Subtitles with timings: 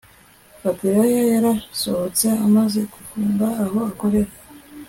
[0.61, 4.31] Fabiora yarasohotse amaze gufunga aho akorera